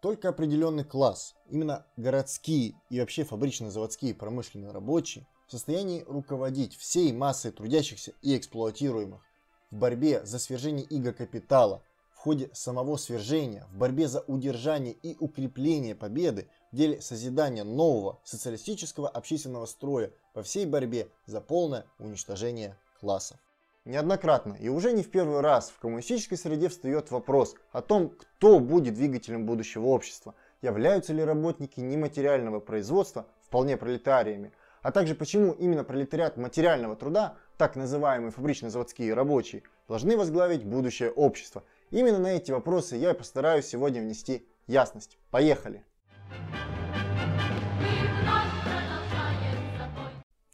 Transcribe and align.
Только 0.00 0.28
определенный 0.28 0.84
класс, 0.84 1.34
именно 1.48 1.84
городские 1.96 2.74
и 2.88 3.00
вообще 3.00 3.24
фабрично-заводские 3.24 4.14
промышленные 4.14 4.70
рабочие, 4.70 5.26
в 5.48 5.50
состоянии 5.50 6.04
руководить 6.06 6.76
всей 6.76 7.12
массой 7.12 7.50
трудящихся 7.50 8.12
и 8.22 8.36
эксплуатируемых 8.36 9.20
в 9.72 9.76
борьбе 9.76 10.24
за 10.24 10.38
свержение 10.38 10.86
иго 10.86 11.12
капитала, 11.12 11.82
в 12.12 12.18
ходе 12.18 12.48
самого 12.52 12.96
свержения, 12.96 13.66
в 13.72 13.76
борьбе 13.76 14.06
за 14.06 14.20
удержание 14.20 14.92
и 14.92 15.16
укрепление 15.18 15.96
победы 15.96 16.48
в 16.70 16.76
деле 16.76 17.00
созидания 17.00 17.64
нового 17.64 18.20
социалистического 18.24 19.08
общественного 19.08 19.66
строя 19.66 20.12
по 20.32 20.42
всей 20.42 20.66
борьбе 20.66 21.08
за 21.26 21.40
полное 21.40 21.86
уничтожение 21.98 22.76
классов. 23.00 23.38
Неоднократно 23.88 24.54
и 24.60 24.68
уже 24.68 24.92
не 24.92 25.02
в 25.02 25.10
первый 25.10 25.40
раз 25.40 25.70
в 25.70 25.78
коммунистической 25.78 26.36
среде 26.36 26.68
встает 26.68 27.10
вопрос 27.10 27.54
о 27.72 27.80
том, 27.80 28.10
кто 28.10 28.60
будет 28.60 28.92
двигателем 28.92 29.46
будущего 29.46 29.86
общества, 29.86 30.34
являются 30.60 31.14
ли 31.14 31.24
работники 31.24 31.80
нематериального 31.80 32.60
производства 32.60 33.26
вполне 33.40 33.78
пролетариями, 33.78 34.52
а 34.82 34.92
также 34.92 35.14
почему 35.14 35.52
именно 35.52 35.84
пролетариат 35.84 36.36
материального 36.36 36.96
труда, 36.96 37.38
так 37.56 37.76
называемые 37.76 38.30
фабрично-заводские 38.30 39.14
рабочие, 39.14 39.62
должны 39.88 40.18
возглавить 40.18 40.66
будущее 40.66 41.10
общество. 41.10 41.64
Именно 41.90 42.18
на 42.18 42.32
эти 42.36 42.52
вопросы 42.52 42.96
я 42.96 43.12
и 43.12 43.14
постараюсь 43.14 43.64
сегодня 43.64 44.02
внести 44.02 44.46
ясность. 44.66 45.16
Поехали! 45.30 45.82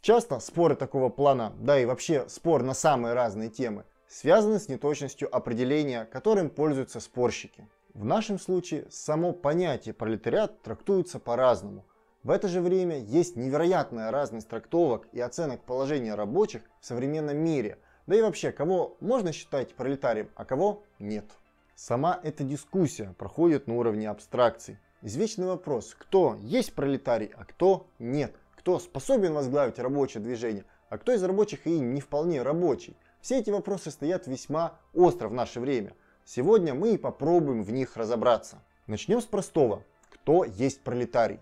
Часто 0.05 0.39
споры 0.39 0.75
такого 0.75 1.09
плана, 1.09 1.51
да 1.57 1.79
и 1.79 1.85
вообще 1.85 2.29
спор 2.29 2.61
на 2.61 2.75
самые 2.75 3.15
разные 3.15 3.49
темы, 3.49 3.85
связаны 4.07 4.59
с 4.59 4.69
неточностью 4.69 5.35
определения, 5.35 6.05
которым 6.05 6.51
пользуются 6.51 6.99
спорщики. 6.99 7.67
В 7.95 8.05
нашем 8.05 8.37
случае 8.37 8.85
само 8.91 9.33
понятие 9.33 9.95
пролетариат 9.95 10.61
трактуется 10.61 11.17
по-разному. 11.17 11.85
В 12.21 12.29
это 12.29 12.47
же 12.47 12.61
время 12.61 12.99
есть 12.99 13.35
невероятная 13.35 14.11
разность 14.11 14.47
трактовок 14.47 15.07
и 15.11 15.19
оценок 15.19 15.63
положения 15.63 16.13
рабочих 16.13 16.61
в 16.81 16.85
современном 16.85 17.37
мире, 17.37 17.79
да 18.05 18.15
и 18.15 18.21
вообще, 18.21 18.51
кого 18.51 18.97
можно 18.99 19.31
считать 19.31 19.73
пролетарием, 19.73 20.29
а 20.35 20.45
кого 20.45 20.83
нет. 20.99 21.25
Сама 21.73 22.19
эта 22.21 22.43
дискуссия 22.43 23.15
проходит 23.17 23.65
на 23.65 23.75
уровне 23.75 24.07
абстракций. 24.07 24.77
Извечный 25.01 25.47
вопрос, 25.47 25.95
кто 25.97 26.37
есть 26.41 26.75
пролетарий, 26.75 27.31
а 27.35 27.43
кто 27.43 27.87
нет– 27.97 28.35
кто 28.65 28.79
способен 28.79 29.33
возглавить 29.33 29.77
рабочее 29.77 30.23
движение, 30.23 30.65
а 30.89 30.97
кто 30.97 31.11
из 31.13 31.21
рабочих 31.21 31.67
и 31.67 31.77
не 31.77 32.01
вполне 32.01 32.41
рабочий. 32.41 32.97
Все 33.21 33.37
эти 33.37 33.51
вопросы 33.51 33.91
стоят 33.91 34.25
весьма 34.25 34.79
остро 34.91 35.27
в 35.27 35.33
наше 35.35 35.59
время. 35.59 35.93
Сегодня 36.25 36.73
мы 36.73 36.95
и 36.95 36.97
попробуем 36.97 37.61
в 37.61 37.71
них 37.71 37.95
разобраться. 37.95 38.63
Начнем 38.87 39.21
с 39.21 39.25
простого. 39.25 39.83
Кто 40.09 40.45
есть 40.45 40.81
пролетарий? 40.81 41.39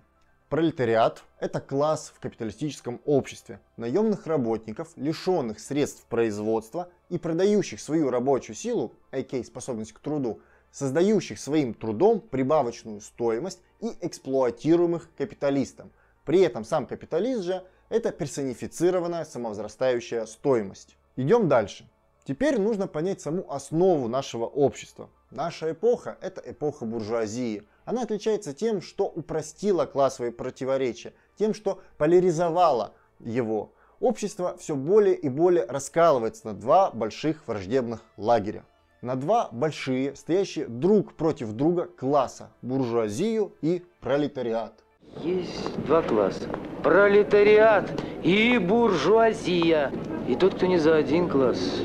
Пролетариат– 0.49 1.23
это 1.39 1.61
класс 1.61 2.11
в 2.13 2.19
капиталистическом 2.19 2.99
обществе 3.05 3.61
наемных 3.77 4.27
работников, 4.27 4.89
лишенных 4.97 5.61
средств 5.61 6.03
производства 6.07 6.89
и 7.07 7.17
продающих 7.17 7.79
свою 7.79 8.09
рабочую 8.09 8.57
силу, 8.57 8.91
а.к.а. 9.11 9.41
способность 9.45 9.93
к 9.93 9.99
труду, 9.99 10.41
создающих 10.71 11.39
своим 11.39 11.73
трудом 11.73 12.19
прибавочную 12.19 12.99
стоимость 12.99 13.61
и 13.79 13.93
эксплуатируемых 14.01 15.07
капиталистом– 15.15 15.89
при 16.25 16.41
этом 16.41 16.63
сам 16.63 16.85
капиталист 16.85 17.43
же 17.43 17.63
это 17.89 18.11
персонифицированная 18.11 19.25
самовозрастающая 19.25 20.25
стоимость. 20.25 20.97
Идем 21.15 21.47
дальше. 21.47 21.87
Теперь 22.25 22.59
нужно 22.59 22.87
понять 22.87 23.21
саму 23.21 23.45
основу 23.51 24.07
нашего 24.07 24.45
общества. 24.45 25.09
Наша 25.29 25.71
эпоха– 25.71 26.17
это 26.21 26.41
эпоха 26.45 26.85
буржуазии. 26.85 27.67
Она 27.85 28.03
отличается 28.03 28.53
тем, 28.53 28.81
что 28.81 29.05
упростила 29.05 29.85
классовые 29.85 30.31
противоречия, 30.31 31.13
тем, 31.37 31.53
что 31.53 31.81
поляризовала 31.97 32.93
его. 33.19 33.73
Общество 33.99 34.55
все 34.57 34.75
более 34.75 35.15
и 35.15 35.27
более 35.27 35.65
раскалывается 35.65 36.47
на 36.47 36.53
два 36.53 36.91
больших 36.91 37.45
враждебных 37.47 38.01
лагеря. 38.15 38.65
На 39.01 39.15
два 39.15 39.49
большие, 39.51 40.15
стоящие 40.15 40.67
друг 40.67 41.15
против 41.15 41.51
друга 41.51 41.87
класса– 41.87 42.51
буржуазию 42.61 43.53
и 43.61 43.83
пролетариат. 43.99 44.83
Есть 45.21 45.79
два 45.85 46.01
класса. 46.01 46.49
Пролетариат 46.83 48.01
и 48.23 48.57
буржуазия. 48.57 49.91
И 50.27 50.35
тот, 50.35 50.55
кто 50.55 50.65
не 50.65 50.77
за 50.77 50.95
один 50.95 51.29
класс, 51.29 51.81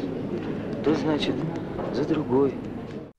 то 0.83 0.94
значит 0.94 1.34
за 1.93 2.05
другой. 2.05 2.55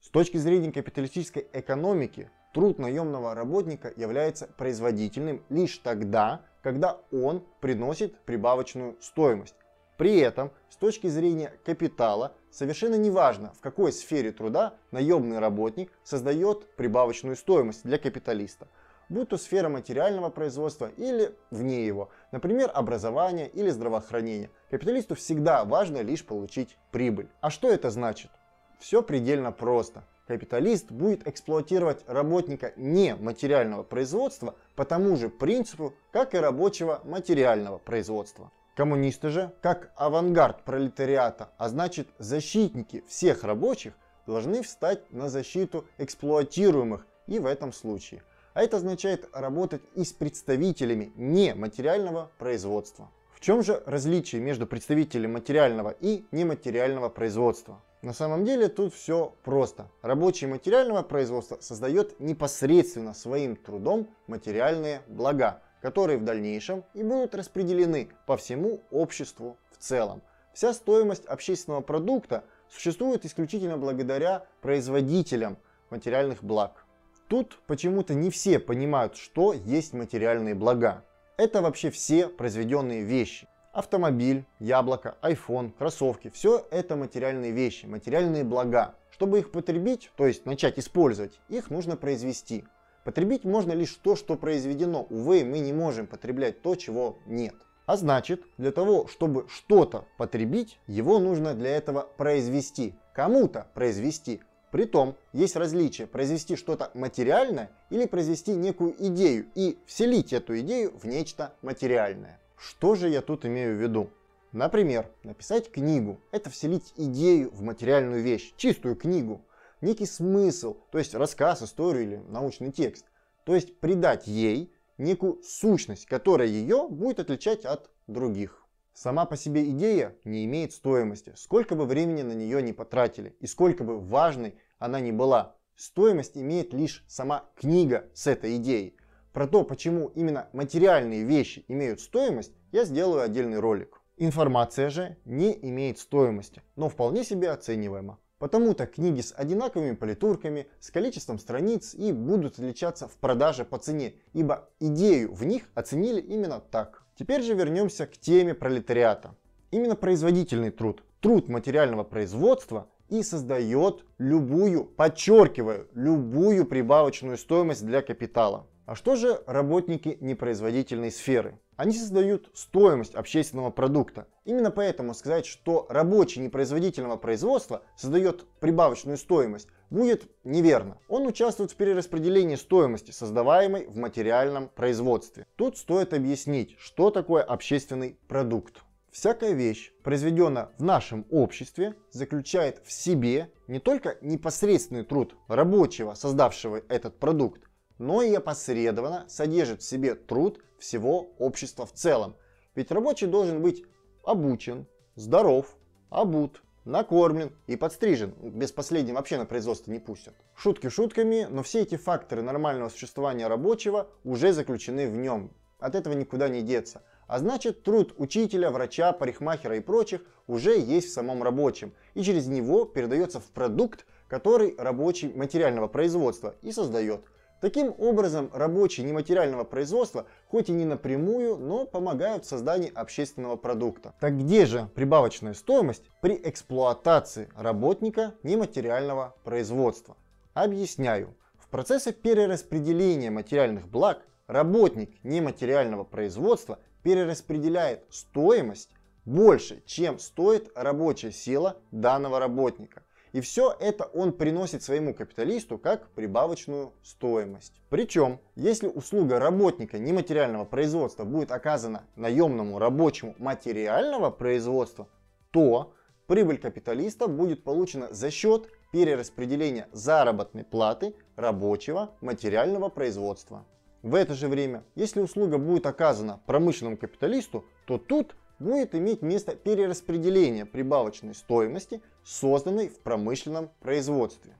С 0.01 0.09
точки 0.09 0.37
зрения 0.37 0.71
капиталистической 0.71 1.45
экономики, 1.53 2.29
труд 2.53 2.79
наемного 2.79 3.35
работника 3.35 3.93
является 3.95 4.47
производительным 4.47 5.43
лишь 5.49 5.77
тогда, 5.77 6.41
когда 6.63 6.97
он 7.11 7.43
приносит 7.61 8.17
прибавочную 8.21 8.97
стоимость. 9.01 9.55
При 9.97 10.17
этом, 10.17 10.51
с 10.69 10.75
точки 10.75 11.07
зрения 11.07 11.53
капитала, 11.63 12.33
совершенно 12.49 12.95
неважно, 12.95 13.53
в 13.57 13.61
какой 13.61 13.91
сфере 13.93 14.31
труда 14.31 14.73
наемный 14.91 15.39
работник 15.39 15.91
создает 16.03 16.65
прибавочную 16.75 17.35
стоимость 17.35 17.83
для 17.83 17.99
капиталиста– 17.99 18.67
будь 19.09 19.29
то 19.29 19.37
сфера 19.37 19.69
материального 19.69 20.29
производства 20.29 20.91
или 20.97 21.35
вне 21.51 21.85
его, 21.85 22.09
например, 22.31 22.71
образование 22.73 23.49
или 23.49 23.69
здравоохранение. 23.69 24.51
Капиталисту 24.69 25.15
всегда 25.15 25.65
важно 25.65 26.01
лишь 26.01 26.23
получить 26.23 26.77
прибыль. 26.91 27.27
А 27.41 27.49
что 27.49 27.69
это 27.69 27.89
значит? 27.89 28.31
Все 28.79 29.01
предельно 29.01 29.51
просто. 29.51 30.03
Капиталист 30.27 30.91
будет 30.91 31.27
эксплуатировать 31.27 32.03
работника 32.07 32.71
не 32.77 33.15
материального 33.15 33.81
производства 33.81 34.55
по 34.75 34.85
тому 34.85 35.15
же 35.15 35.27
принципу, 35.27 35.95
как 36.11 36.35
и 36.35 36.37
рабочего 36.37 37.01
материального 37.03 37.79
производства. 37.79 38.51
Коммунисты 38.75 39.29
же, 39.29 39.51
как 39.61 39.91
авангард 39.95 40.63
пролетариата, 40.63 41.49
а 41.57 41.67
значит 41.67 42.07
защитники 42.19 43.03
всех 43.09 43.43
рабочих, 43.43 43.93
должны 44.27 44.61
встать 44.61 45.11
на 45.11 45.29
защиту 45.29 45.85
эксплуатируемых 45.97 47.07
и 47.25 47.39
в 47.39 47.47
этом 47.47 47.73
случае 47.73 48.21
а 48.53 48.63
это 48.63 48.77
означает 48.77 49.29
работать 49.33 49.81
и 49.95 50.03
с 50.03 50.13
представителями 50.13 51.11
нематериального 51.15 52.31
производства. 52.37 53.09
В 53.33 53.41
чем 53.41 53.63
же 53.63 53.81
различие 53.85 54.41
между 54.41 54.67
представителем 54.67 55.33
материального 55.33 55.95
и 55.99 56.25
нематериального 56.31 57.09
производства? 57.09 57.81
На 58.01 58.13
самом 58.13 58.45
деле 58.45 58.69
тут 58.69 58.93
все 58.93 59.33
просто. 59.43 59.89
Рабочий 60.01 60.47
материального 60.47 61.03
производства 61.03 61.57
создает 61.61 62.19
непосредственно 62.19 63.13
своим 63.13 63.55
трудом 63.55 64.07
материальные 64.27 65.01
блага, 65.07 65.61
которые 65.81 66.17
в 66.17 66.23
дальнейшем 66.23 66.83
и 66.93 67.03
будут 67.03 67.35
распределены 67.35 68.09
по 68.25 68.35
всему 68.37 68.81
обществу 68.91 69.57
в 69.71 69.77
целом. 69.77 70.21
Вся 70.53 70.73
стоимость 70.73 71.25
общественного 71.25 71.81
продукта 71.81 72.43
существует 72.69 73.25
исключительно 73.25 73.77
благодаря 73.77 74.45
производителям 74.61 75.57
материальных 75.89 76.43
благ. 76.43 76.85
Тут 77.29 77.59
почему-то 77.67 78.15
не 78.15 78.31
все 78.31 78.57
понимают, 78.57 79.15
что 79.15 79.53
есть 79.53 79.93
материальные 79.93 80.55
блага. 80.55 81.05
Это 81.37 81.61
вообще 81.61 81.91
все 81.91 82.27
произведенные 82.27 83.03
вещи. 83.03 83.47
Автомобиль, 83.71 84.45
яблоко, 84.57 85.15
iPhone, 85.21 85.71
кроссовки– 85.77 86.31
все 86.33 86.65
это 86.71 86.95
материальные 86.95 87.51
вещи, 87.51 87.85
материальные 87.85 88.43
блага. 88.43 88.95
Чтобы 89.11 89.39
их 89.39 89.51
потребить, 89.51 90.11
то 90.17 90.25
есть 90.25 90.47
начать 90.47 90.79
использовать, 90.79 91.39
их 91.49 91.69
нужно 91.69 91.95
произвести. 91.95 92.65
Потребить 93.05 93.43
можно 93.43 93.73
лишь 93.73 93.93
то, 93.93 94.15
что 94.15 94.35
произведено. 94.35 95.05
Увы, 95.11 95.45
мы 95.45 95.59
не 95.59 95.71
можем 95.71 96.07
потреблять 96.07 96.63
то, 96.63 96.73
чего 96.73 97.19
нет. 97.27 97.53
А 97.85 97.95
значит, 97.95 98.41
для 98.57 98.71
того, 98.71 99.07
чтобы 99.07 99.47
что-то 99.49 100.05
потребить, 100.17 100.79
его 100.87 101.19
нужно 101.19 101.53
для 101.53 101.77
этого 101.77 102.09
произвести. 102.17 102.95
Кому-то 103.13 103.67
произвести. 103.75 104.41
Притом, 104.71 105.15
есть 105.33 105.55
различие 105.55 106.05
произвести 106.05 106.55
что-то 106.55 106.91
материальное 106.93 107.71
или 107.89 108.05
произвести 108.05 108.53
некую 108.53 108.95
идею 109.07 109.47
и 109.55 109.79
вселить 109.85 110.31
эту 110.31 110.59
идею 110.59 110.95
в 110.97 111.05
нечто 111.05 111.53
материальное. 111.61 112.39
Что 112.55 112.93
же 112.93 113.09
я 113.09 113.21
тут 113.21 113.45
имею 113.45 113.75
в 113.75 113.81
виду? 113.81 114.09
Например, 114.51 115.09
написать 115.23 115.71
книгу– 115.71 116.19
это 116.31 116.49
вселить 116.49 116.93
идею 116.97 117.51
в 117.51 117.61
материальную 117.61 118.21
вещь, 118.21 118.53
чистую 118.57 118.95
книгу, 118.95 119.41
некий 119.81 120.05
смысл, 120.05 120.77
то 120.91 120.97
есть 120.97 121.15
рассказ, 121.15 121.63
историю 121.63 122.03
или 122.03 122.17
научный 122.27 122.71
текст. 122.71 123.05
То 123.45 123.55
есть 123.55 123.79
придать 123.79 124.27
ей 124.27 124.71
некую 124.97 125.41
сущность, 125.43 126.05
которая 126.05 126.47
ее 126.47 126.87
будет 126.89 127.19
отличать 127.19 127.65
от 127.65 127.89
других. 128.07 128.63
Сама 129.01 129.25
по 129.25 129.37
себе 129.37 129.63
идея 129.69 130.17
не 130.25 130.43
имеет 130.43 130.73
стоимости, 130.73 131.31
сколько 131.37 131.75
бы 131.75 131.85
времени 131.85 132.21
на 132.21 132.33
нее 132.33 132.61
не 132.61 132.73
потратили 132.73 133.33
и 133.39 133.47
сколько 133.47 133.85
бы 133.85 133.97
важной 133.97 134.55
она 134.77 134.99
ни 134.99 135.11
была. 135.11 135.55
Стоимость 135.77 136.35
имеет 136.35 136.73
лишь 136.73 137.05
сама 137.07 137.45
книга 137.55 138.09
с 138.13 138.27
этой 138.27 138.57
идеей. 138.57 138.97
Про 139.31 139.47
то, 139.47 139.63
почему 139.63 140.07
именно 140.15 140.49
материальные 140.51 141.23
вещи 141.23 141.63
имеют 141.69 142.01
стоимость, 142.01 142.51
я 142.73 142.83
сделаю 142.83 143.21
отдельный 143.21 143.59
ролик. 143.59 144.01
Информация 144.17 144.89
же 144.89 145.15
не 145.23 145.57
имеет 145.61 145.97
стоимости, 145.97 146.61
но 146.75 146.89
вполне 146.89 147.23
себе 147.23 147.51
оцениваема. 147.51 148.19
Потому-то 148.37 148.85
книги 148.85 149.21
с 149.21 149.33
одинаковыми 149.33 149.95
политурками, 149.95 150.67
с 150.81 150.91
количеством 150.91 151.39
страниц 151.39 151.93
и 151.93 152.11
будут 152.11 152.59
отличаться 152.59 153.07
в 153.07 153.15
продаже 153.15 153.63
по 153.63 153.77
цене, 153.77 154.15
ибо 154.33 154.69
идею 154.81 155.33
в 155.33 155.45
них 155.45 155.69
оценили 155.73 156.19
именно 156.19 156.59
так. 156.59 157.05
Теперь 157.19 157.41
же 157.41 157.53
вернемся 157.53 158.07
к 158.07 158.13
теме 158.13 158.53
пролетариата. 158.53 159.35
Именно 159.71 159.97
производительный 159.97 160.71
труд, 160.71 161.03
труд 161.19 161.49
материального 161.49 162.05
производства 162.05 162.87
и 163.09 163.23
создает 163.23 164.05
любую, 164.19 164.85
подчеркиваю, 164.85 165.89
любую 165.93 166.65
прибавочную 166.65 167.37
стоимость 167.37 167.85
для 167.85 168.01
капитала. 168.01 168.67
А 168.85 168.95
что 168.95 169.17
же 169.17 169.43
работники 169.47 170.17
непроизводительной 170.21 171.11
сферы? 171.11 171.59
Они 171.79 171.93
создают 171.93 172.49
стоимость 172.53 173.15
общественного 173.15 173.69
продукта. 173.69 174.27
Именно 174.43 174.69
поэтому 174.69 175.13
сказать, 175.13 175.45
что 175.45 175.85
рабочий 175.87 176.41
непроизводительного 176.41 177.15
производства 177.15 177.83
создает 177.95 178.45
прибавочную 178.59 179.17
стоимость, 179.17 179.69
будет 179.89 180.29
неверно. 180.43 180.97
Он 181.07 181.25
участвует 181.25 181.71
в 181.71 181.77
перераспределении 181.77 182.57
стоимости, 182.57 183.11
создаваемой 183.11 183.87
в 183.87 183.95
материальном 183.95 184.67
производстве. 184.67 185.47
Тут 185.55 185.77
стоит 185.77 186.13
объяснить, 186.13 186.75
что 186.79 187.11
такое 187.11 187.43
общественный 187.43 188.19
продукт. 188.27 188.83
Всякая 189.09 189.53
вещь, 189.53 189.93
произведенная 190.03 190.71
в 190.77 190.83
нашем 190.83 191.25
обществе, 191.31 191.95
заключает 192.11 192.81
в 192.85 192.91
себе 192.91 193.53
не 193.67 193.79
только 193.79 194.17
непосредственный 194.19 195.05
труд 195.05 195.33
рабочего, 195.47 196.13
создавшего 196.13 196.81
этот 196.89 197.19
продукт, 197.19 197.68
но 197.99 198.21
и 198.21 198.33
опосредованно 198.33 199.25
содержит 199.27 199.81
в 199.81 199.85
себе 199.85 200.15
труд 200.15 200.63
всего 200.79 201.33
общества 201.37 201.85
в 201.85 201.93
целом. 201.93 202.35
Ведь 202.73 202.91
рабочий 202.91 203.27
должен 203.27 203.61
быть 203.61 203.83
обучен, 204.23 204.87
здоров, 205.15 205.75
обут, 206.09 206.63
накормлен 206.85 207.51
и 207.67 207.75
подстрижен. 207.75 208.33
Без 208.41 208.71
последнего 208.71 209.17
вообще 209.17 209.37
на 209.37 209.45
производство 209.45 209.91
не 209.91 209.99
пустят. 209.99 210.33
Шутки 210.55 210.87
шутками, 210.89 211.45
но 211.49 211.61
все 211.61 211.81
эти 211.81 211.97
факторы 211.97 212.41
нормального 212.41 212.89
существования 212.89 213.47
рабочего 213.47 214.09
уже 214.23 214.53
заключены 214.53 215.09
в 215.09 215.15
нем. 215.15 215.51
От 215.77 215.95
этого 215.95 216.13
никуда 216.13 216.47
не 216.47 216.61
деться. 216.61 217.03
А 217.27 217.37
значит, 217.39 217.83
труд 217.83 218.13
учителя, 218.17 218.71
врача, 218.71 219.11
парикмахера 219.11 219.75
и 219.75 219.81
прочих 219.81 220.21
уже 220.47 220.79
есть 220.79 221.09
в 221.09 221.13
самом 221.13 221.43
рабочем. 221.43 221.93
И 222.15 222.23
через 222.23 222.47
него 222.47 222.85
передается 222.85 223.39
в 223.39 223.45
продукт, 223.51 224.05
который 224.27 224.73
рабочий 224.77 225.31
материального 225.33 225.87
производства 225.87 226.55
и 226.61 226.71
создает– 226.71 227.25
Таким 227.61 227.93
образом, 227.97 228.49
рабочие 228.53 229.05
нематериального 229.05 229.65
производства, 229.65 230.25
хоть 230.47 230.69
и 230.69 230.71
не 230.71 230.85
напрямую, 230.85 231.57
но 231.57 231.85
помогают 231.85 232.45
в 232.45 232.47
создании 232.47 232.91
общественного 232.93 233.57
продукта. 233.57 234.13
Так 234.21 234.37
где 234.37 234.65
же 234.65 234.89
прибавочная 234.95 235.53
стоимость 235.53 236.03
при 236.21 236.35
эксплуатации 236.41 237.49
работника 237.57 238.33
нематериального 238.43 239.35
производства? 239.43 240.15
Объясняю. 240.53 241.35
В 241.59 241.67
процессе 241.67 242.13
перераспределения 242.13 243.29
материальных 243.29 243.89
благ 243.89 244.21
работник 244.47 245.21
нематериального 245.23 246.05
производства 246.05 246.79
перераспределяет 247.03 248.05
стоимость 248.09 248.89
больше, 249.25 249.83
чем 249.85 250.17
стоит 250.17 250.71
рабочая 250.75 251.31
сила 251.31 251.77
данного 251.91 252.39
работника. 252.39 253.03
И 253.31 253.41
все 253.41 253.75
это 253.79 254.05
он 254.05 254.33
приносит 254.33 254.81
своему 254.81 255.13
капиталисту 255.13 255.77
как 255.77 256.09
прибавочную 256.09 256.93
стоимость. 257.03 257.81
Причем, 257.89 258.39
если 258.55 258.87
услуга 258.87 259.39
работника 259.39 259.99
нематериального 259.99 260.65
производства 260.65 261.25
будет 261.25 261.51
оказана 261.51 262.03
наемному 262.15 262.79
рабочему 262.79 263.35
материального 263.37 264.31
производства, 264.31 265.07
то 265.51 265.93
прибыль 266.27 266.57
капиталиста 266.57 267.27
будет 267.27 267.63
получена 267.63 268.07
за 268.11 268.31
счет 268.31 268.69
перераспределения 268.91 269.87
заработной 269.91 270.63
платы 270.63 271.15
рабочего 271.35 272.15
материального 272.21 272.89
производства. 272.89 273.65
В 274.01 274.15
это 274.15 274.33
же 274.33 274.47
время, 274.47 274.83
если 274.95 275.19
услуга 275.19 275.57
будет 275.57 275.85
оказана 275.85 276.41
промышленному 276.45 276.97
капиталисту, 276.97 277.65
то 277.85 277.97
тут 277.97 278.35
будет 278.59 278.95
иметь 278.95 279.21
место 279.21 279.55
перераспределение 279.55 280.65
прибавочной 280.65 281.33
стоимости, 281.33 282.01
созданной 282.23 282.89
в 282.89 282.99
промышленном 282.99 283.69
производстве. 283.79 284.53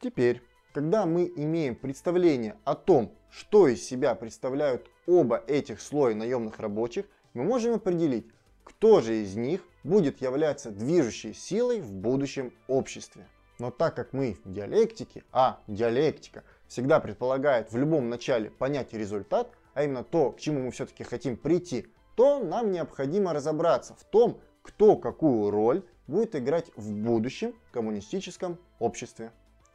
Теперь, 0.00 0.42
когда 0.72 1.06
мы 1.06 1.32
имеем 1.36 1.74
представление 1.74 2.56
о 2.64 2.74
том, 2.74 3.12
что 3.30 3.66
из 3.68 3.82
себя 3.82 4.14
представляют 4.14 4.86
оба 5.06 5.42
этих 5.46 5.80
слоя 5.80 6.14
наемных 6.14 6.58
рабочих, 6.58 7.06
мы 7.34 7.44
можем 7.44 7.74
определить, 7.74 8.26
кто 8.64 9.00
же 9.00 9.22
из 9.22 9.36
них 9.36 9.62
будет 9.84 10.20
являться 10.20 10.70
движущей 10.70 11.32
силой 11.32 11.80
в 11.80 11.92
будущем 11.92 12.52
обществе. 12.68 13.26
Но 13.58 13.70
так 13.70 13.96
как 13.96 14.12
мы 14.12 14.36
в 14.44 14.52
диалектике, 14.52 15.24
а 15.32 15.60
диалектика 15.66 16.44
всегда 16.68 17.00
предполагает 17.00 17.72
в 17.72 17.76
любом 17.76 18.10
начале 18.10 18.50
понять 18.50 18.92
результат, 18.92 19.50
а 19.72 19.84
именно 19.84 20.04
то, 20.04 20.32
к 20.32 20.40
чему 20.40 20.60
мы 20.64 20.70
все-таки 20.72 21.04
хотим 21.04 21.36
прийти, 21.36 21.86
то 22.16 22.40
нам 22.40 22.72
необходимо 22.72 23.32
разобраться 23.32 23.94
в 23.94 24.02
том, 24.02 24.40
кто 24.62 24.96
какую 24.96 25.50
роль 25.50 25.84
будет 26.08 26.34
играть 26.34 26.72
в 26.74 26.92
будущем 26.92 27.54
коммунистическом 27.70 28.58
обществе. 28.80 29.30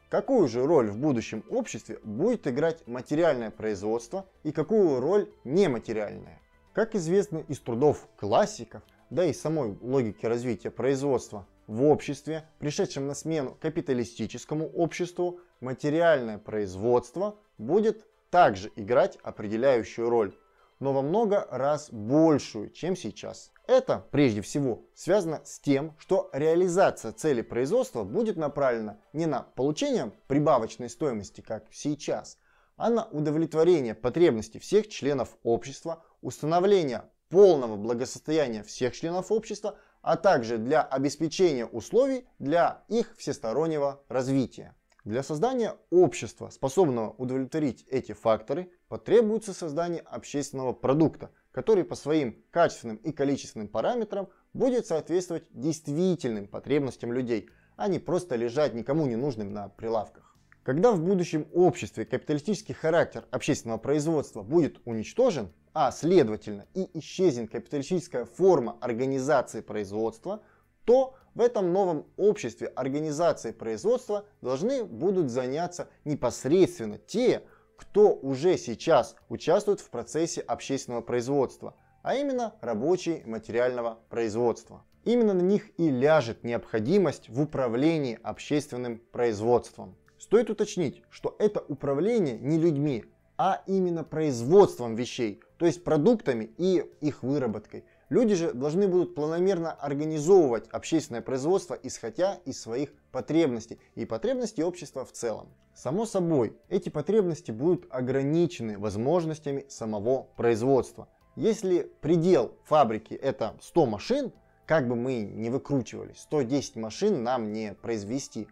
Какую 0.09 0.49
же 0.49 0.65
роль 0.65 0.89
в 0.89 0.97
будущем 0.97 1.45
обществе 1.49 1.99
будет 2.03 2.45
играть 2.47 2.85
материальное 2.85 3.51
производство 3.51 4.25
и 4.43 4.51
какую 4.51 4.99
роль 4.99 5.31
нематериальное? 5.45 6.41
Как 6.73 6.95
известно 6.95 7.38
из 7.47 7.59
трудов 7.59 8.09
классиков, 8.17 8.81
да 9.09 9.23
и 9.23 9.33
самой 9.33 9.77
логики 9.81 10.25
развития 10.25 10.71
производства, 10.71 11.47
в 11.67 11.83
обществе, 11.83 12.45
пришедшем 12.59 13.07
на 13.07 13.13
смену 13.13 13.55
капиталистическому 13.61 14.67
обществу, 14.67 15.39
материальное 15.61 16.38
производство 16.38 17.38
будет 17.57 18.05
также 18.29 18.71
играть 18.75 19.17
определяющую 19.23 20.09
роль 20.09 20.33
но 20.81 20.93
во 20.93 21.03
много 21.03 21.47
раз 21.51 21.89
большую, 21.91 22.71
чем 22.71 22.95
сейчас. 22.97 23.51
Это, 23.67 24.03
прежде 24.11 24.41
всего, 24.41 24.83
связано 24.95 25.41
с 25.45 25.59
тем, 25.59 25.95
что 25.99 26.29
реализация 26.33 27.11
цели 27.11 27.43
производства 27.43 28.03
будет 28.03 28.35
направлена 28.35 28.97
не 29.13 29.27
на 29.27 29.43
получение 29.43 30.11
прибавочной 30.27 30.89
стоимости, 30.89 31.41
как 31.41 31.67
сейчас, 31.71 32.39
а 32.77 32.89
на 32.89 33.05
удовлетворение 33.05 33.93
потребностей 33.93 34.57
всех 34.57 34.89
членов 34.89 35.37
общества, 35.43 36.03
установление 36.21 37.03
полного 37.29 37.75
благосостояния 37.75 38.63
всех 38.63 38.95
членов 38.95 39.31
общества, 39.31 39.77
а 40.01 40.17
также 40.17 40.57
для 40.57 40.81
обеспечения 40.81 41.67
условий 41.67 42.25
для 42.39 42.83
их 42.87 43.15
всестороннего 43.17 44.03
развития. 44.09 44.75
Для 45.03 45.24
создания 45.24 45.77
общества, 45.89 46.50
способного 46.50 47.15
удовлетворить 47.18 47.88
эти 47.89 48.12
факторы, 48.12 48.71
потребуется 48.88 49.51
создание 49.51 50.01
общественного 50.01 50.74
продукта, 50.74 51.31
который 51.51 51.84
по 51.84 51.96
своим 51.96 52.43
качественным 52.51 52.98
и 52.98 53.12
количественным 53.12 53.67
параметрам 53.67 54.29
будет 54.53 54.86
соответствовать 54.86 55.46
действительным 55.50 56.48
потребностям 56.48 57.12
людей, 57.13 57.50
а 57.77 57.88
не 57.88 57.98
просто 57.98 58.36
лежать 58.36 58.75
никому 58.75 59.08
не 59.08 59.15
нужным 59.15 59.51
на 59.53 59.70
прилавках. 59.70 60.38
Когда 60.62 60.91
в 60.91 61.01
будущем 61.01 61.48
обществе 61.51 62.05
капиталистический 62.05 62.75
характер 62.75 63.25
общественного 63.31 63.79
производства 63.79 64.43
будет 64.43 64.79
уничтожен, 64.86 65.51
а 65.74 65.91
следовательно 65.91 66.67
и 66.75 66.88
исчезнет 67.00 67.50
капиталистическая 67.50 68.25
форма 68.25 68.77
организации 68.81 69.62
производства, 69.62 70.43
то 70.86 71.15
в 71.33 71.41
этом 71.41 71.71
новом 71.71 72.05
обществе 72.17 72.67
организации 72.67 73.51
производства 73.51 74.25
должны 74.41 74.83
будут 74.83 75.29
заняться 75.29 75.89
непосредственно 76.03 76.97
те, 76.97 77.43
кто 77.77 78.13
уже 78.13 78.57
сейчас 78.57 79.15
участвует 79.29 79.79
в 79.79 79.89
процессе 79.89 80.41
общественного 80.41 81.01
производства, 81.01 81.75
а 82.03 82.15
именно 82.15 82.53
рабочие 82.61 83.23
материального 83.25 84.00
производства. 84.09 84.83
Именно 85.03 85.33
на 85.33 85.41
них 85.41 85.69
и 85.79 85.89
ляжет 85.89 86.43
необходимость 86.43 87.29
в 87.29 87.41
управлении 87.41 88.19
общественным 88.21 89.01
производством. 89.11 89.95
Стоит 90.19 90.51
уточнить, 90.51 91.01
что 91.09 91.35
это 91.39 91.63
управление 91.67 92.38
не 92.38 92.59
людьми, 92.59 93.05
а 93.38 93.63
именно 93.65 94.03
производством 94.03 94.93
вещей, 94.93 95.41
то 95.57 95.65
есть 95.65 95.83
продуктами 95.83 96.51
и 96.59 96.85
их 97.01 97.23
выработкой. 97.23 97.85
Люди 98.12 98.36
же 98.36 98.51
должны 98.51 98.89
будут 98.89 99.15
планомерно 99.15 99.72
организовывать 99.72 100.68
общественное 100.68 101.22
производство, 101.22 101.80
исходя 101.82 102.39
из 102.44 102.60
своих 102.60 102.89
потребностей 103.13 103.80
и 103.96 104.06
потребностей 104.06 104.65
общества 104.65 105.06
в 105.06 105.13
целом. 105.13 105.48
Само 105.74 106.06
собой, 106.06 106.58
эти 106.68 106.89
потребности 106.89 107.51
будут 107.51 107.86
ограничены 107.89 108.77
возможностями 108.77 109.65
самого 109.70 110.24
производства. 110.36 111.08
Если 111.38 111.89
предел 112.01 112.53
фабрики 112.65 113.13
это 113.13 113.56
100 113.62 113.86
машин, 113.86 114.34
как 114.65 114.89
бы 114.89 114.98
мы 114.98 115.22
ни 115.22 115.48
выкручивались, 115.48 116.20
110 116.20 116.75
машин 116.75 117.24
нам 117.24 117.53
не 117.53 117.75
произвести. 117.75 118.50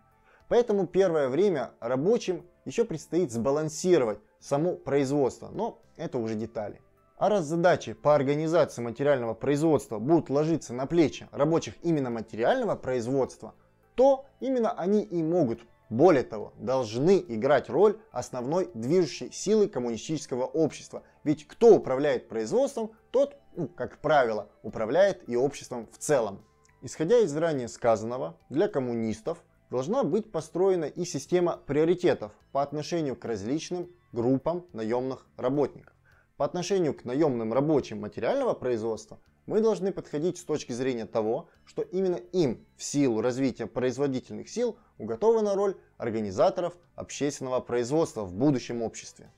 Поэтому 0.48 0.88
первое 0.88 1.28
время 1.28 1.72
рабочим 1.82 2.46
еще 2.64 2.86
предстоит 2.86 3.34
сбалансировать 3.34 4.20
само 4.40 4.76
производство, 4.76 5.50
но 5.50 5.82
это 5.98 6.18
уже 6.18 6.36
детали. 6.36 6.80
А 7.20 7.28
раз 7.28 7.48
задачи 7.48 7.92
по 7.92 8.16
организации 8.16 8.82
материального 8.82 9.34
производства 9.34 10.00
будут 10.00 10.30
ложиться 10.30 10.74
на 10.74 10.86
плечи 10.86 11.28
рабочих 11.34 11.74
именно 11.84 12.10
материального 12.10 12.78
производства, 12.78 13.56
то 13.96 14.26
именно 14.40 14.72
они 14.72 15.04
и 15.04 15.22
могут, 15.22 15.60
более 15.90 16.24
того, 16.24 16.54
должны 16.58 17.22
играть 17.28 17.70
роль 17.70 18.00
основной 18.14 18.72
движущей 18.74 19.32
силы 19.34 19.68
коммунистического 19.68 20.46
общества. 20.46 21.04
Ведь 21.26 21.46
кто 21.46 21.76
управляет 21.76 22.30
производством, 22.30 22.92
тот, 23.12 23.36
ну, 23.54 23.68
как 23.68 23.98
правило, 23.98 24.48
управляет 24.64 25.28
и 25.28 25.36
обществом 25.36 25.90
в 25.92 25.98
целом. 25.98 26.46
Исходя 26.82 27.18
из 27.18 27.36
ранее 27.36 27.68
сказанного, 27.68 28.38
для 28.48 28.70
коммунистов 28.70 29.44
должна 29.70 30.06
быть 30.06 30.32
построена 30.32 30.86
и 30.86 31.04
система 31.04 31.58
приоритетов 31.58 32.32
по 32.54 32.62
отношению 32.62 33.18
к 33.18 33.26
различным 33.26 33.90
группам 34.14 34.66
наемных 34.72 35.28
работников. 35.36 35.94
По 36.40 36.46
отношению 36.46 36.94
к 36.94 37.04
наемным 37.04 37.52
рабочим 37.52 38.00
материального 38.00 38.54
производства 38.54 39.20
мы 39.46 39.60
должны 39.60 39.92
подходить 39.92 40.38
с 40.38 40.46
точки 40.46 40.72
зрения 40.72 41.06
того, 41.06 41.50
что 41.66 41.82
именно 41.82 42.16
им 42.16 42.66
в 42.78 42.84
силу 42.86 43.20
развития 43.20 43.68
производительных 43.68 44.48
сил 44.48 44.78
уготована 44.98 45.54
роль 45.54 45.76
организаторов 45.98 46.78
общественного 46.96 47.60
производства 47.60 48.24
в 48.24 48.34
будущем 48.34 48.84
обществе. 48.84 49.30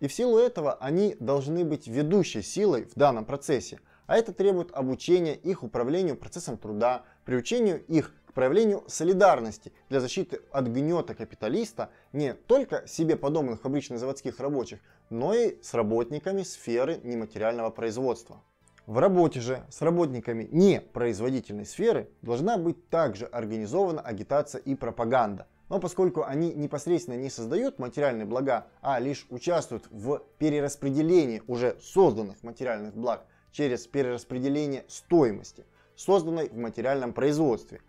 И 0.00 0.06
в 0.06 0.12
силу 0.12 0.36
этого 0.36 0.74
они 0.74 1.16
должны 1.18 1.64
быть 1.64 1.86
ведущей 1.86 2.42
силой 2.42 2.84
в 2.84 2.94
данном 2.94 3.24
процессе, 3.24 3.80
а 4.06 4.18
это 4.18 4.34
требует 4.34 4.70
обучения 4.72 5.36
их 5.36 5.62
управлению 5.62 6.14
процессом 6.14 6.58
труда, 6.58 7.04
приучению 7.24 7.82
их 7.86 8.12
к 8.30 8.32
проявлению 8.32 8.84
солидарности 8.86 9.72
для 9.88 10.00
защиты 10.00 10.40
от 10.52 10.68
гнета 10.68 11.14
капиталиста 11.14 11.90
не 12.12 12.32
только 12.32 12.86
себе 12.86 13.16
подобных 13.16 13.60
фабрично-заводских 13.60 14.38
рабочих, 14.38 14.78
но 15.10 15.34
и 15.34 15.60
с 15.62 15.74
работниками 15.74 16.42
сферы 16.42 17.00
нематериального 17.02 17.70
производства. 17.70 18.40
В 18.86 18.98
работе 18.98 19.40
же 19.40 19.64
с 19.68 19.82
работниками 19.82 20.48
непроизводительной 20.50 21.66
сферы 21.66 22.08
должна 22.22 22.56
быть 22.56 22.88
также 22.88 23.26
организована 23.26 24.00
агитация 24.00 24.60
и 24.60 24.76
пропаганда. 24.76 25.48
Но 25.68 25.80
поскольку 25.80 26.24
они 26.24 26.52
непосредственно 26.52 27.16
не 27.16 27.30
создают 27.30 27.78
материальные 27.80 28.26
блага, 28.26 28.66
а 28.80 28.98
лишь 29.00 29.26
участвуют 29.30 29.86
в 29.90 30.22
перераспределении 30.38 31.42
уже 31.48 31.76
созданных 31.80 32.42
материальных 32.42 32.94
благ, 32.94 33.26
через 33.52 33.86
перераспределение 33.88 34.84
стоимости, 34.86 35.66
созданной 35.96 36.48
в 36.48 36.56
материальном 36.56 37.12
производстве. 37.12 37.80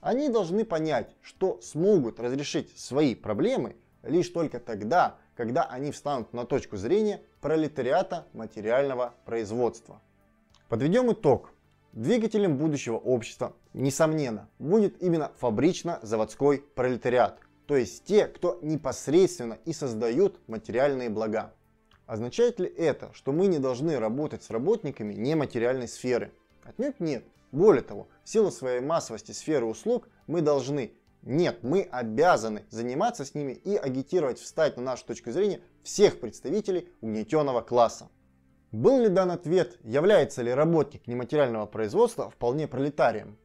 Они 0.00 0.28
должны 0.28 0.64
понять, 0.64 1.14
что 1.20 1.60
смогут 1.60 2.20
разрешить 2.20 2.78
свои 2.78 3.14
проблемы 3.14 3.76
лишь 4.02 4.28
только 4.30 4.58
тогда, 4.58 5.16
когда 5.36 5.64
они 5.64 5.92
встанут 5.92 6.32
на 6.32 6.46
точку 6.46 6.76
зрения 6.76 7.22
пролетариата 7.40 8.26
материального 8.32 9.14
производства. 9.24 10.00
Подведем 10.68 11.12
итог. 11.12 11.52
Двигателем 11.92 12.56
будущего 12.56 12.96
общества, 12.96 13.56
несомненно, 13.72 14.48
будет 14.60 15.02
именно 15.02 15.32
фабрично-заводской 15.38 16.64
пролетариат, 16.76 17.40
то 17.66 17.76
есть 17.76 18.04
те, 18.04 18.26
кто 18.26 18.60
непосредственно 18.62 19.58
и 19.64 19.72
создают 19.72 20.38
материальные 20.46 21.10
блага. 21.10 21.52
Означает 22.06 22.60
ли 22.60 22.68
это, 22.68 23.10
что 23.12 23.32
мы 23.32 23.48
не 23.48 23.58
должны 23.58 23.98
работать 23.98 24.44
с 24.44 24.50
работниками 24.50 25.14
нематериальной 25.14 25.88
сферы? 25.88 26.32
Отнюдь 26.62 27.00
нет. 27.00 27.24
Более 27.50 27.82
того, 27.82 28.06
силу 28.30 28.50
своей 28.50 28.80
массовости 28.80 29.32
сферы 29.32 29.66
услуг 29.66 30.08
мы 30.26 30.40
должны, 30.40 30.92
нет, 31.22 31.62
мы 31.62 31.82
обязаны 31.82 32.64
заниматься 32.70 33.24
с 33.24 33.34
ними 33.34 33.52
и 33.52 33.76
агитировать 33.76 34.38
встать 34.38 34.76
на 34.76 34.82
нашу 34.82 35.06
точку 35.06 35.32
зрения 35.32 35.60
всех 35.82 36.20
представителей 36.20 36.88
угнетенного 37.00 37.60
класса. 37.60 38.08
Был 38.72 39.00
ли 39.00 39.08
дан 39.08 39.30
ответ, 39.32 39.78
является 39.82 40.42
ли 40.42 40.52
работник 40.52 41.06
нематериального 41.06 41.66
производства 41.66 42.30
вполне 42.30 42.68
пролетарием? 42.68 43.36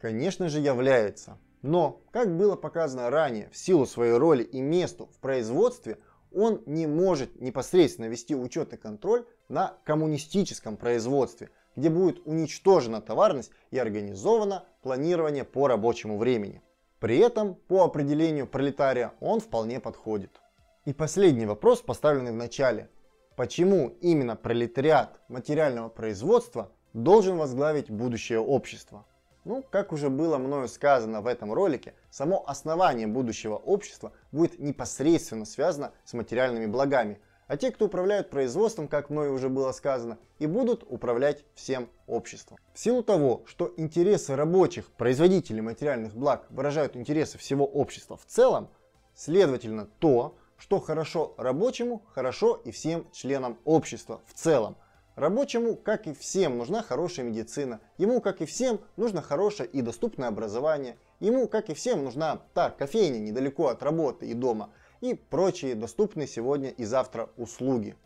Конечно 0.00 0.48
же 0.48 0.60
является. 0.60 1.38
Но, 1.60 2.02
как 2.10 2.36
было 2.36 2.56
показано 2.56 3.10
ранее, 3.10 3.50
в 3.50 3.56
силу 3.56 3.86
своей 3.86 4.14
роли 4.14 4.42
и 4.42 4.60
месту 4.60 5.06
в 5.14 5.20
производстве– 5.20 5.98
он 6.34 6.62
не 6.66 6.86
может 6.86 7.40
непосредственно 7.40 8.06
вести 8.06 8.34
учет 8.34 8.72
и 8.72 8.76
контроль 8.76 9.26
на 9.48 9.76
коммунистическом 9.84 10.76
производстве, 10.76 11.50
где 11.76 11.90
будет 11.90 12.26
уничтожена 12.26 13.00
товарность 13.00 13.50
и 13.70 13.78
организовано 13.78 14.64
планирование 14.82 15.44
по 15.44 15.68
рабочему 15.68 16.18
времени. 16.18 16.62
При 16.98 17.18
этом, 17.18 17.54
по 17.54 17.84
определению 17.84 18.46
пролетария, 18.46 19.12
он 19.20 19.40
вполне 19.40 19.80
подходит. 19.80 20.40
И 20.84 20.92
последний 20.92 21.46
вопрос, 21.46 21.80
поставленный 21.80 22.32
в 22.32 22.36
начале. 22.36 22.90
Почему 23.36 23.88
именно 24.00 24.36
пролетариат 24.36 25.20
материального 25.28 25.88
производства 25.88 26.70
должен 26.92 27.38
возглавить 27.38 27.90
будущее 27.90 28.40
общество? 28.40 29.06
Ну, 29.44 29.64
как 29.68 29.92
уже 29.92 30.10
было 30.10 30.38
мною 30.38 30.68
сказано 30.68 31.20
в 31.20 31.26
этом 31.26 31.52
ролике, 31.52 31.94
само 32.10 32.44
основание 32.46 33.08
будущего 33.08 33.56
общества 33.56 34.12
будет 34.30 34.60
непосредственно 34.60 35.44
связано 35.44 35.92
с 36.04 36.12
материальными 36.12 36.66
благами, 36.66 37.20
а 37.46 37.56
те, 37.56 37.70
кто 37.70 37.86
управляют 37.86 38.30
производством, 38.30 38.88
как 38.88 39.10
мною 39.10 39.34
уже 39.34 39.48
было 39.48 39.72
сказано, 39.72 40.18
и 40.38 40.46
будут 40.46 40.84
управлять 40.88 41.44
всем 41.54 41.88
обществом. 42.06 42.58
В 42.72 42.78
силу 42.78 43.02
того, 43.02 43.42
что 43.46 43.72
интересы 43.76 44.36
рабочих, 44.36 44.86
производителей 44.92 45.60
материальных 45.60 46.14
благ 46.14 46.46
выражают 46.50 46.96
интересы 46.96 47.38
всего 47.38 47.66
общества 47.66 48.16
в 48.16 48.24
целом, 48.26 48.68
следовательно 49.14 49.86
то, 49.98 50.36
что 50.56 50.78
хорошо 50.78 51.34
рабочему, 51.38 52.02
хорошо 52.14 52.60
и 52.64 52.70
всем 52.70 53.06
членам 53.12 53.58
общества 53.64 54.20
в 54.26 54.34
целом. 54.34 54.76
Рабочему, 55.16 55.76
как 55.76 56.06
и 56.06 56.14
всем, 56.14 56.56
нужна 56.56 56.82
хорошая 56.82 57.26
медицина. 57.26 57.80
Ему, 57.98 58.20
как 58.22 58.40
и 58.40 58.46
всем, 58.46 58.80
нужно 58.96 59.20
хорошее 59.20 59.68
и 59.68 59.82
доступное 59.82 60.28
образование. 60.28 60.96
Ему, 61.20 61.48
как 61.48 61.68
и 61.68 61.74
всем, 61.74 62.02
нужна 62.04 62.40
та 62.54 62.70
кофейня 62.70 63.18
недалеко 63.18 63.66
от 63.66 63.82
работы 63.82 64.26
и 64.26 64.32
дома. 64.34 64.70
И 65.02 65.14
прочие 65.14 65.74
доступные 65.74 66.28
сегодня 66.28 66.70
и 66.70 66.84
завтра 66.84 67.28
услуги. 67.36 67.96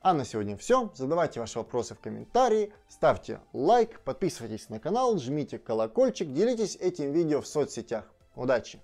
А 0.00 0.14
на 0.14 0.24
сегодня 0.24 0.56
все. 0.56 0.92
Задавайте 0.94 1.40
ваши 1.40 1.58
вопросы 1.58 1.96
в 1.96 1.98
комментарии, 1.98 2.72
ставьте 2.88 3.40
лайк, 3.52 4.00
подписывайтесь 4.04 4.68
на 4.68 4.78
канал, 4.78 5.18
жмите 5.18 5.58
колокольчик, 5.58 6.32
делитесь 6.32 6.76
этим 6.76 7.10
видео 7.10 7.40
в 7.40 7.48
соцсетях. 7.48 8.08
Удачи! 8.36 8.80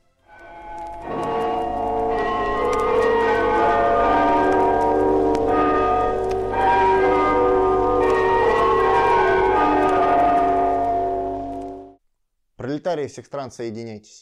Пролетарии 12.56 13.06
всех 13.06 13.26
стран, 13.26 13.52
соединяйтесь. 13.52 14.20